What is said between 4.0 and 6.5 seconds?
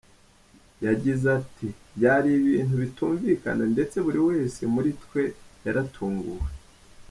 buri wese muri twe yaratunguwe.